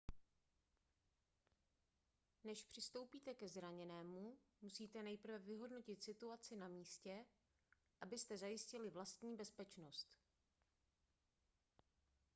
než 2.43 2.63
přistoupíte 2.63 3.33
ke 3.33 3.47
zraněnému 3.47 4.37
musíte 4.61 5.03
nejprve 5.03 5.39
vyhodnotit 5.39 6.03
situaci 6.03 6.55
na 6.55 6.67
místě 6.67 7.25
abyste 8.01 8.37
zajistili 8.37 8.89
vlastní 8.89 9.35
bezpečnost 9.35 10.07